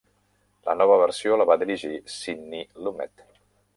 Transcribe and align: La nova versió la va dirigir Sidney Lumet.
La 0.69 0.73
nova 0.77 0.95
versió 1.01 1.37
la 1.41 1.47
va 1.49 1.57
dirigir 1.65 1.91
Sidney 2.15 2.67
Lumet. 2.87 3.27